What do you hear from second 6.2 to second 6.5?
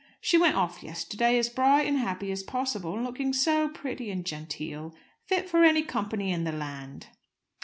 in